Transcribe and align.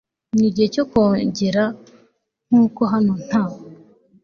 ni 0.35 0.45
igihe 0.49 0.67
cyongeye 0.73 1.49
nkuko 2.49 2.81
hano 2.93 3.13
nta 3.25 3.43